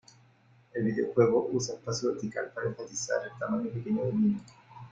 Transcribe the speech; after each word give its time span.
El 0.73 0.83
videojuego 0.85 1.49
usa 1.51 1.75
espacio 1.75 2.09
vertical 2.09 2.49
para 2.55 2.69
enfatizar 2.69 3.19
el 3.23 3.37
tamaño 3.37 3.69
pequeño 3.69 4.03
del 4.05 4.19
niño. 4.19 4.39